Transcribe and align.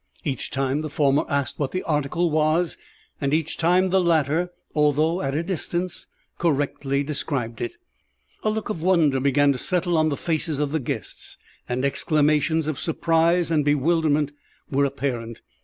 Each 0.23 0.49
time 0.49 0.81
the 0.81 0.89
former 0.89 1.25
asked 1.29 1.59
what 1.59 1.69
the 1.73 1.83
article 1.83 2.31
was, 2.31 2.75
and 3.21 3.35
each 3.35 3.55
time 3.55 3.91
the 3.91 4.01
latter, 4.01 4.51
although 4.73 5.21
at 5.21 5.35
a 5.35 5.43
distance, 5.43 6.07
correctly 6.39 7.03
described 7.03 7.61
it. 7.61 7.73
A 8.41 8.49
look 8.49 8.69
of 8.69 8.81
wonder 8.81 9.19
began 9.19 9.51
to 9.51 9.59
settle 9.59 9.95
on 9.99 10.09
the 10.09 10.17
faces 10.17 10.57
of 10.57 10.71
the 10.71 10.79
guests, 10.79 11.37
and 11.69 11.85
exclamations 11.85 12.65
of 12.65 12.79
surprise 12.79 13.51
and 13.51 13.63
bewilderment 13.63 14.31
were 14.71 14.85
apparent. 14.85 15.41